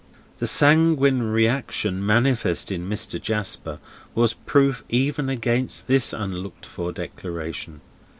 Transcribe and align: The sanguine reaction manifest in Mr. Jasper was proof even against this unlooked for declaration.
The 0.39 0.47
sanguine 0.47 1.21
reaction 1.21 2.03
manifest 2.03 2.71
in 2.71 2.89
Mr. 2.89 3.21
Jasper 3.21 3.77
was 4.15 4.33
proof 4.33 4.83
even 4.89 5.29
against 5.29 5.87
this 5.87 6.11
unlooked 6.11 6.65
for 6.65 6.91
declaration. 6.91 7.81